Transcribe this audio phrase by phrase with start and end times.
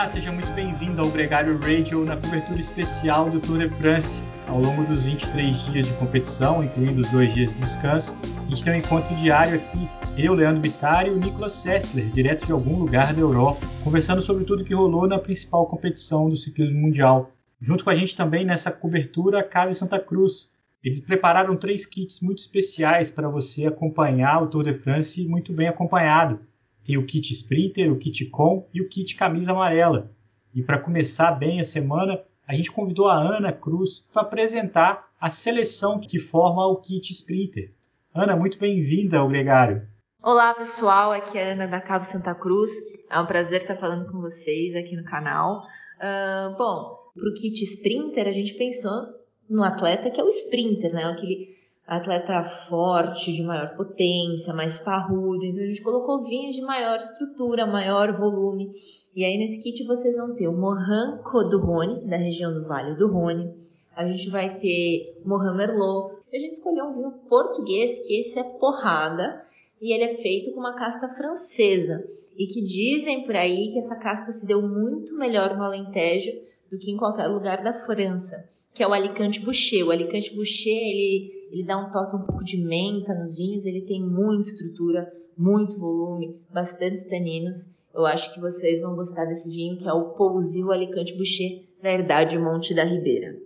[0.00, 4.22] Olá, seja muito bem-vindo ao Gregário Radio na cobertura especial do Tour de France.
[4.48, 8.16] Ao longo dos 23 dias de competição, incluindo os dois dias de descanso,
[8.46, 9.86] a gente tem um encontro diário aqui,
[10.16, 14.46] eu, Leandro Bittar e o Nicolas Sessler, direto de algum lugar da Europa, conversando sobre
[14.46, 17.30] tudo que rolou na principal competição do ciclismo mundial.
[17.60, 20.50] Junto com a gente também nessa cobertura, a Cave Santa Cruz.
[20.82, 25.68] Eles prepararam três kits muito especiais para você acompanhar o Tour de France muito bem
[25.68, 26.40] acompanhado.
[26.84, 30.10] Tem o kit Sprinter, o kit Com e o kit Camisa Amarela.
[30.54, 35.28] E para começar bem a semana, a gente convidou a Ana Cruz para apresentar a
[35.28, 37.70] seleção que forma o kit Sprinter.
[38.14, 39.86] Ana, muito bem-vinda ao Gregário.
[40.22, 42.72] Olá pessoal, aqui é a Ana da Cabo Santa Cruz.
[43.08, 45.62] É um prazer estar falando com vocês aqui no canal.
[45.96, 48.90] Uh, bom, para o kit Sprinter a gente pensou
[49.48, 51.04] no atleta que é o Sprinter, né?
[51.04, 51.56] Aquele
[51.90, 55.44] atleta forte, de maior potência, mais parrudo.
[55.44, 58.70] Então a gente colocou vinhos de maior estrutura, maior volume.
[59.14, 63.08] E aí nesse kit vocês vão ter o Mohan Rhône, da região do Vale do
[63.08, 63.52] Rhône.
[63.96, 66.14] A gente vai ter Mohan Merlot.
[66.32, 69.44] A gente escolheu um vinho português, que esse é porrada,
[69.82, 72.04] e ele é feito com uma casta francesa.
[72.38, 76.30] E que dizem por aí que essa casta se deu muito melhor no Alentejo
[76.70, 79.84] do que em qualquer lugar da França, que é o Alicante Boucher.
[79.84, 83.82] O Alicante Boucher, ele ele dá um toque um pouco de menta nos vinhos, ele
[83.82, 87.70] tem muita estrutura, muito volume, bastante taninos.
[87.92, 91.90] Eu acho que vocês vão gostar desse vinho, que é o Pouzil Alicante Boucher, da
[91.90, 93.36] Herdade Monte da Ribeira.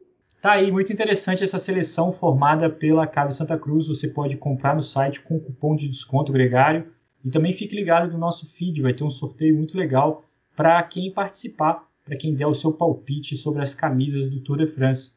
[0.42, 3.88] Tá aí, muito interessante essa seleção formada pela Cave Santa Cruz.
[3.88, 6.92] Você pode comprar no site com cupom de desconto gregário.
[7.24, 10.22] E também fique ligado no nosso feed, vai ter um sorteio muito legal
[10.54, 14.66] para quem participar, para quem der o seu palpite sobre as camisas do Tour de
[14.66, 15.16] France.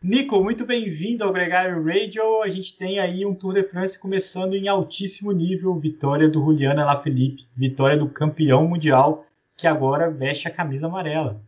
[0.00, 2.40] Nico, muito bem-vindo ao Gregário Radio.
[2.42, 5.74] A gente tem aí um Tour de France começando em altíssimo nível.
[5.74, 9.26] Vitória do Juliana Alaphilippe, vitória do campeão mundial,
[9.56, 11.42] que agora veste a camisa amarela.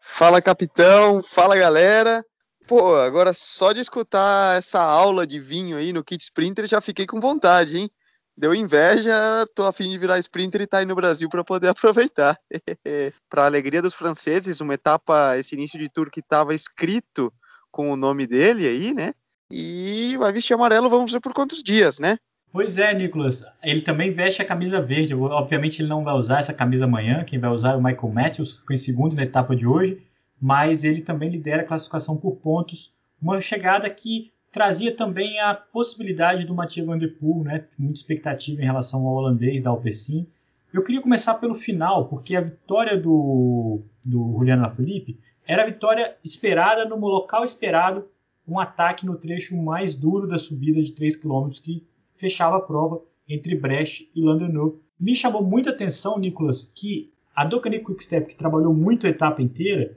[0.00, 1.20] Fala, capitão.
[1.20, 2.24] Fala, galera.
[2.68, 7.06] Pô, agora só de escutar essa aula de vinho aí no Kit Sprinter já fiquei
[7.06, 7.90] com vontade, hein?
[8.36, 9.12] Deu inveja,
[9.52, 12.38] tô a fim de virar sprinter e tá aí no Brasil para poder aproveitar.
[13.28, 17.32] para alegria dos franceses, uma etapa, esse início de tour que estava escrito
[17.76, 19.12] com o nome dele aí, né?
[19.50, 22.16] E vai vestir amarelo, vamos ver por quantos dias, né?
[22.50, 23.44] Pois é, Nicolas.
[23.62, 25.14] Ele também veste a camisa verde.
[25.14, 27.22] Obviamente ele não vai usar essa camisa amanhã.
[27.22, 30.02] Quem vai usar é o Michael Matthews, que ficou em segundo na etapa de hoje.
[30.40, 32.94] Mas ele também lidera a classificação por pontos.
[33.20, 37.64] Uma chegada que trazia também a possibilidade do Mathieu Van Der Poel, né?
[37.78, 40.26] Muita expectativa em relação ao holandês da Alpecin.
[40.72, 46.16] Eu queria começar pelo final, porque a vitória do, do Juliano Felipe era a vitória
[46.24, 48.08] esperada no local esperado,
[48.46, 51.86] um ataque no trecho mais duro da subida de 3 km que
[52.16, 54.76] fechava a prova entre Brecht e Landenau.
[54.98, 59.96] Me chamou muita atenção, Nicolas, que a Docani Quickstep, que trabalhou muito a etapa inteira,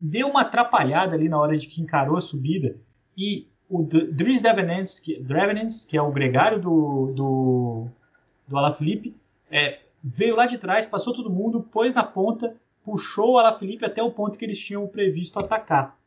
[0.00, 2.76] deu uma atrapalhada ali na hora de que encarou a subida
[3.16, 5.24] e o Dries Devenants, que,
[5.88, 7.86] que é o gregário do, do,
[8.46, 9.16] do Alaphilippe,
[9.50, 12.54] é, veio lá de trás, passou todo mundo, pôs na ponta
[12.84, 15.98] puxou o Alaphilippe até o ponto que eles tinham previsto atacar.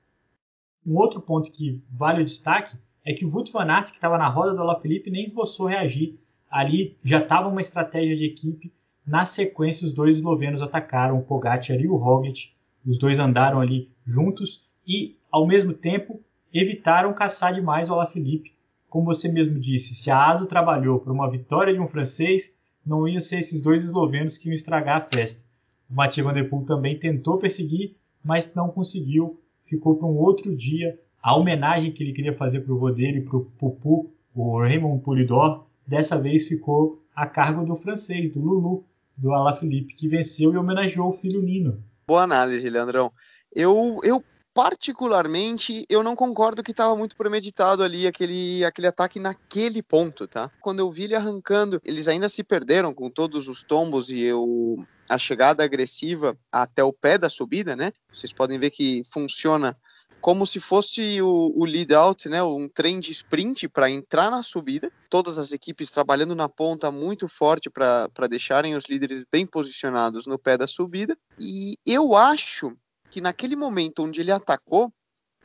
[0.85, 4.17] Um outro ponto que vale o destaque é que o Wout van Aert, que estava
[4.17, 6.19] na roda do Alaphilippe, nem esboçou reagir.
[6.49, 8.71] Ali já estava uma estratégia de equipe.
[9.05, 12.51] Na sequência, os dois eslovenos atacaram o Pogacar e o Roglic.
[12.85, 16.21] Os dois andaram ali juntos e, ao mesmo tempo,
[16.53, 18.55] evitaram caçar demais o Alaphilippe.
[18.89, 23.07] Como você mesmo disse, se a ASO trabalhou por uma vitória de um francês, não
[23.07, 25.46] iam ser esses dois eslovenos que iam estragar a festa.
[25.89, 29.39] O Mathieu Van Der Poel também tentou perseguir, mas não conseguiu.
[29.65, 30.99] Ficou para um outro dia.
[31.21, 35.03] A homenagem que ele queria fazer para o vô dele, para o Pupu, o Raymond
[35.03, 38.85] Poulidor, dessa vez ficou a cargo do francês, do Lulu,
[39.17, 41.83] do Alaphilippe, que venceu e homenageou o filho Nino.
[42.07, 43.11] Boa análise, Leandrão.
[43.51, 44.23] Eu, eu
[44.57, 50.49] particularmente, eu não concordo que estava muito premeditado ali aquele, aquele ataque naquele ponto, tá?
[50.59, 54.83] Quando eu vi ele arrancando, eles ainda se perderam com todos os tombos e eu
[55.07, 57.93] a chegada agressiva até o pé da subida, né?
[58.11, 59.77] Vocês podem ver que funciona
[60.19, 62.41] como se fosse o, o lead out, né?
[62.41, 64.91] Um trem de sprint para entrar na subida.
[65.07, 70.39] Todas as equipes trabalhando na ponta muito forte para deixarem os líderes bem posicionados no
[70.39, 71.15] pé da subida.
[71.39, 72.75] E eu acho
[73.17, 74.93] que naquele momento onde ele atacou,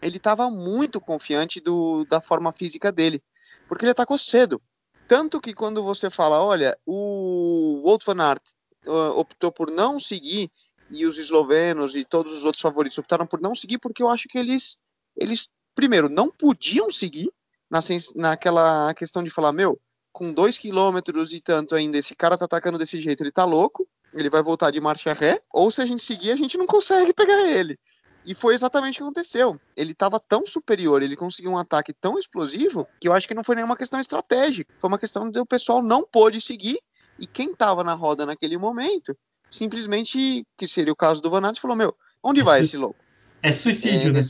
[0.02, 3.22] ele estava muito confiante do, da forma física dele,
[3.66, 4.60] porque ele atacou cedo.
[5.08, 8.42] Tanto que quando você fala, olha, o Wout van Aert
[8.86, 10.50] uh, optou por não seguir
[10.90, 14.28] e os eslovenos e todos os outros favoritos optaram por não seguir porque eu acho
[14.28, 14.76] que eles,
[15.16, 17.32] eles primeiro, não podiam seguir
[17.70, 17.80] na,
[18.14, 19.80] naquela questão de falar, meu,
[20.12, 23.88] com dois quilômetros e tanto ainda, esse cara tá atacando desse jeito, ele tá louco.
[24.12, 27.12] Ele vai voltar de marcha ré, ou se a gente seguir, a gente não consegue
[27.12, 27.78] pegar ele.
[28.24, 29.60] E foi exatamente o que aconteceu.
[29.76, 33.42] Ele estava tão superior, ele conseguiu um ataque tão explosivo, que eu acho que não
[33.42, 34.72] foi nenhuma questão estratégica.
[34.78, 36.78] Foi uma questão de o pessoal não pôde seguir,
[37.18, 39.16] e quem estava na roda naquele momento,
[39.50, 42.98] simplesmente, que seria o caso do Van Aert, falou, meu, onde vai esse louco?
[43.42, 44.20] É suicídio, é, né?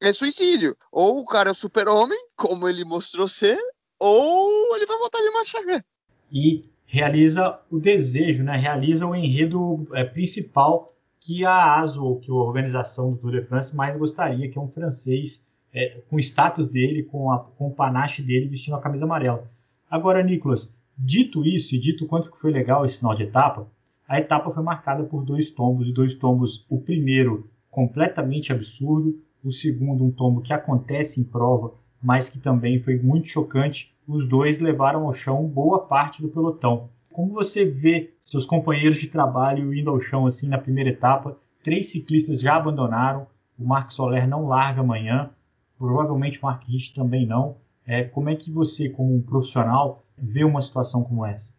[0.00, 0.76] É suicídio.
[0.92, 3.58] Ou o cara é o super-homem, como ele mostrou ser,
[3.98, 5.84] ou ele vai voltar de marcha ré.
[6.30, 8.56] E realiza o desejo, né?
[8.56, 10.86] realiza o enredo é, principal
[11.20, 14.70] que a ASO, que a organização do Tour de France mais gostaria, que é um
[14.70, 19.04] francês é, com o status dele, com, a, com o panache dele vestindo a camisa
[19.04, 19.50] amarela.
[19.90, 23.68] Agora, Nicolas, dito isso e dito quanto que foi legal esse final de etapa,
[24.08, 29.52] a etapa foi marcada por dois tombos, e dois tombos, o primeiro completamente absurdo, o
[29.52, 34.60] segundo um tombo que acontece em prova, mas que também foi muito chocante, os dois
[34.60, 36.88] levaram ao chão boa parte do pelotão.
[37.12, 41.36] Como você vê seus companheiros de trabalho indo ao chão assim na primeira etapa?
[41.62, 43.26] Três ciclistas já abandonaram,
[43.58, 45.30] o Marc Soler não larga amanhã,
[45.76, 47.56] provavelmente o Mark Rich também não.
[47.86, 51.52] É, como é que você, como um profissional, vê uma situação como essa?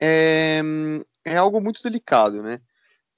[0.00, 0.60] É,
[1.24, 2.60] é algo muito delicado, né?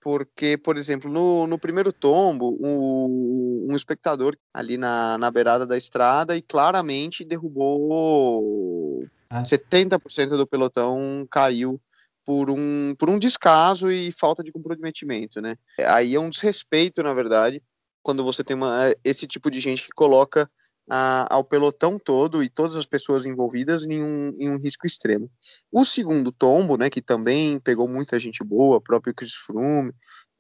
[0.01, 5.77] Porque, por exemplo, no, no primeiro tombo, um, um espectador ali na, na beirada da
[5.77, 9.43] estrada e claramente derrubou ah.
[9.43, 11.81] 70% do pelotão caiu
[12.25, 15.57] por um, por um descaso e falta de comprometimento, né?
[15.87, 17.63] Aí é um desrespeito, na verdade,
[18.03, 20.51] quando você tem uma, esse tipo de gente que coloca
[20.91, 25.31] ao pelotão todo e todas as pessoas envolvidas em um, em um, risco extremo.
[25.71, 29.93] O segundo tombo, né, que também pegou muita gente boa, próprio Chris Froome,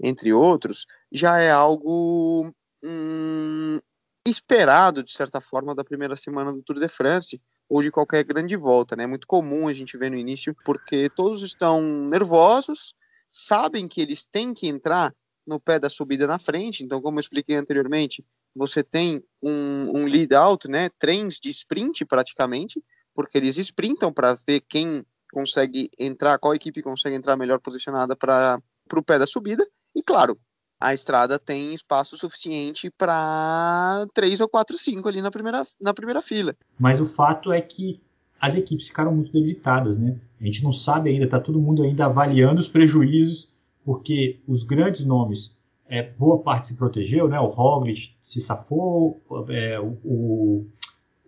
[0.02, 2.52] entre outros, já é algo
[2.82, 3.78] hum,
[4.26, 8.56] esperado, de certa forma, da primeira semana do Tour de France, ou de qualquer grande
[8.56, 9.04] volta, né?
[9.04, 12.94] É muito comum a gente ver no início, porque todos estão nervosos,
[13.30, 15.14] sabem que eles têm que entrar
[15.46, 18.24] no pé da subida na frente, então, como eu expliquei anteriormente,
[18.54, 22.82] você tem um, um lead out, né, trens de sprint praticamente,
[23.14, 28.60] porque eles sprintam para ver quem consegue entrar, qual equipe consegue entrar melhor posicionada para
[28.94, 29.66] o pé da subida.
[29.94, 30.38] E claro,
[30.80, 36.22] a estrada tem espaço suficiente para três ou quatro, cinco ali na primeira, na primeira
[36.22, 36.56] fila.
[36.78, 38.00] Mas o fato é que
[38.40, 40.16] as equipes ficaram muito debilitadas, né?
[40.40, 43.52] A gente não sabe ainda, está todo mundo ainda avaliando os prejuízos,
[43.84, 45.59] porque os grandes nomes
[45.90, 47.38] é, boa parte se protegeu, né?
[47.40, 50.64] O Roglic se safou, é, o,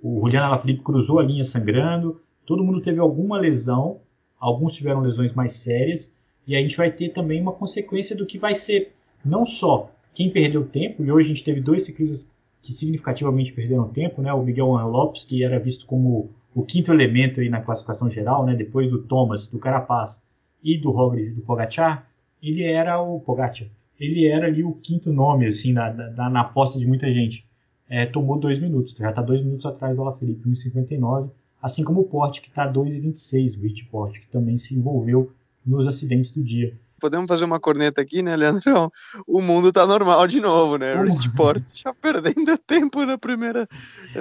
[0.01, 4.01] o, Juliano Alaphilippe cruzou a linha sangrando, todo mundo teve alguma lesão,
[4.39, 6.17] alguns tiveram lesões mais sérias,
[6.47, 8.95] e a gente vai ter também uma consequência do que vai ser
[9.25, 13.89] não só quem perdeu tempo, e hoje a gente teve dois ciclistas que significativamente perderam
[13.89, 14.33] tempo, né?
[14.33, 18.47] O Miguel Angel Lopes, que era visto como o quinto elemento aí na classificação geral,
[18.47, 18.55] né?
[18.55, 20.25] Depois do Thomas, do Carapaz
[20.63, 22.07] e do Roglic do Pogacar,
[22.41, 23.67] ele era o Pogacar
[24.03, 27.47] ele era ali o quinto nome, assim, na, na, na aposta de muita gente.
[27.89, 31.31] É, tomou dois minutos, já está dois minutos atrás do Alaphilippe, 1,59,
[31.63, 35.31] assim como o Porte, que está 2,26, o Rich Porte, que também se envolveu
[35.65, 36.75] nos acidentes do dia.
[36.99, 38.91] Podemos fazer uma corneta aqui, né, Leandrão?
[39.27, 40.95] O mundo está normal de novo, né?
[41.01, 43.69] O Rich Porte já perdendo tempo na primeira,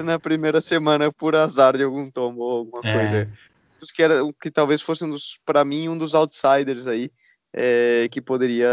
[0.03, 2.93] na primeira semana por azar de algum tombo ou alguma é.
[2.93, 3.31] coisa.
[3.95, 7.09] Que, era, que talvez fosse, um para mim, um dos outsiders aí
[7.53, 8.69] é, que poderia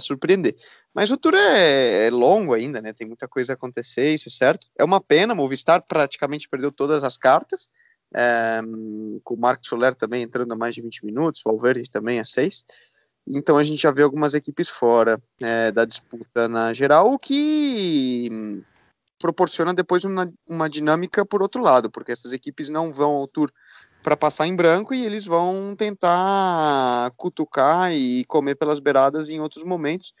[0.00, 0.54] surpreender.
[0.94, 2.92] Mas o tour é, é, longo ainda, né?
[2.92, 4.66] Tem muita coisa a acontecer, isso é certo.
[4.76, 7.68] É uma pena, Movistar praticamente perdeu todas as cartas,
[8.14, 8.60] é,
[9.22, 12.64] com o Marcos Soler também entrando a mais de 20 minutos, Valverde também a 6.
[13.28, 18.62] Então a gente já vê algumas equipes fora é, da disputa na geral, o que
[19.18, 23.52] proporciona depois uma, uma dinâmica por outro lado, porque essas equipes não vão ao Tour
[24.02, 29.64] para passar em branco e eles vão tentar cutucar e comer pelas beiradas em outros
[29.64, 30.12] momentos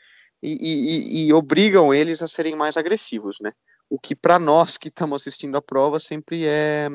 [0.42, 3.52] e, e, e obrigam eles a serem mais agressivos, né?
[3.90, 6.88] O que para nós que estamos assistindo a prova sempre é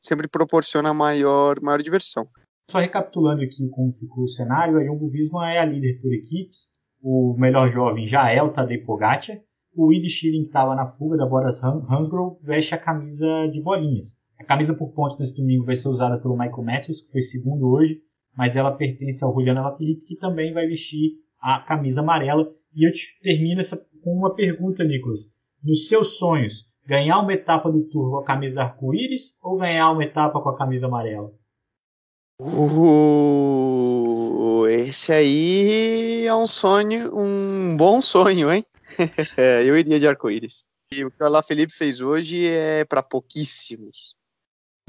[0.00, 2.26] sempre proporciona maior maior diversão.
[2.70, 6.68] Só recapitulando aqui como ficou o cenário, a Jumbo Visma é a líder por equipes,
[7.02, 9.40] o melhor jovem já é o Tadej Pogacar,
[9.74, 14.19] o Id Schilling que estava na fuga da Boras Hansgrohe veste a camisa de bolinhas.
[14.40, 17.68] A camisa por pontos nesse domingo vai ser usada pelo Michael Matthews, que foi segundo
[17.68, 18.00] hoje,
[18.34, 22.50] mas ela pertence ao Juliano Alaphilippe, que também vai vestir a camisa amarela.
[22.74, 25.34] E eu te termino essa, com uma pergunta, Nicolas.
[25.62, 30.04] Nos seus sonhos, ganhar uma etapa do Tour com a camisa arco-íris ou ganhar uma
[30.04, 31.30] etapa com a camisa amarela?
[32.40, 33.06] Uh,
[34.68, 38.64] esse aí é um sonho, um bom sonho, hein?
[39.66, 40.64] eu iria de arco-íris.
[40.90, 44.18] E o que o Alaphilippe fez hoje é para pouquíssimos.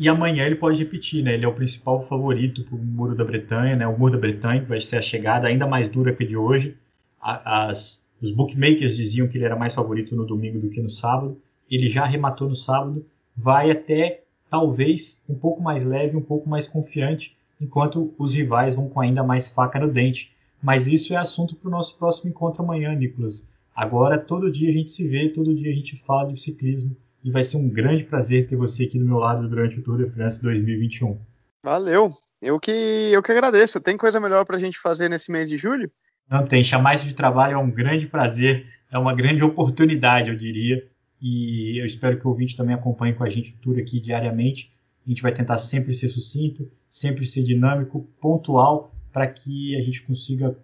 [0.02, 1.36] E amanhã ele pode repetir, né?
[1.36, 3.86] Ele é o principal favorito para o Muro da Bretanha, né?
[3.86, 6.36] O Muro da Bretanha, que vai ser a chegada ainda mais dura que a de
[6.36, 6.76] hoje.
[7.22, 11.40] As, os bookmakers diziam que ele era mais favorito no domingo do que no sábado.
[11.70, 13.06] Ele já arrematou no sábado,
[13.38, 18.90] vai até talvez um pouco mais leve, um pouco mais confiante, enquanto os rivais vão
[18.90, 20.32] com ainda mais faca no dente.
[20.64, 23.48] Mas isso é assunto para o nosso próximo encontro amanhã, Nicolas.
[23.76, 27.32] Agora, todo dia a gente se vê, todo dia a gente fala de ciclismo e
[27.32, 30.10] vai ser um grande prazer ter você aqui do meu lado durante o Tour de
[30.12, 31.18] France 2021.
[31.64, 32.12] Valeu!
[32.42, 33.80] Eu que, eu que agradeço.
[33.80, 35.92] Tem coisa melhor para a gente fazer nesse mês de julho?
[36.28, 36.64] Não tem.
[36.64, 40.84] Chamar isso de trabalho é um grande prazer, é uma grande oportunidade, eu diria.
[41.22, 44.74] E eu espero que o ouvinte também acompanhe com a gente o Tour aqui diariamente.
[45.06, 50.02] A gente vai tentar sempre ser sucinto, sempre ser dinâmico, pontual, para que a gente
[50.02, 50.58] consiga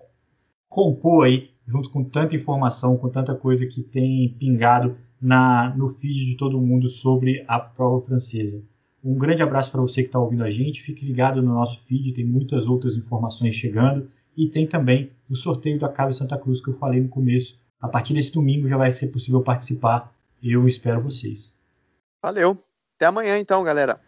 [0.67, 6.25] compor aí, junto com tanta informação, com tanta coisa que tem pingado na, no feed
[6.25, 8.61] de todo mundo sobre a prova francesa.
[9.03, 10.83] Um grande abraço para você que está ouvindo a gente.
[10.83, 14.09] Fique ligado no nosso feed, tem muitas outras informações chegando.
[14.35, 17.59] E tem também o sorteio da Cave Santa Cruz que eu falei no começo.
[17.79, 20.13] A partir desse domingo já vai ser possível participar.
[20.41, 21.53] Eu espero vocês.
[22.21, 22.57] Valeu.
[22.95, 23.99] Até amanhã então, galera.